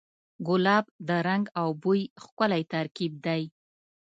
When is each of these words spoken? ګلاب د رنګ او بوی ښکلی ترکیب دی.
ګلاب 0.47 0.85
د 1.07 1.09
رنګ 1.27 1.45
او 1.61 1.69
بوی 1.81 2.01
ښکلی 2.23 2.63
ترکیب 2.73 3.13
دی. 3.25 3.43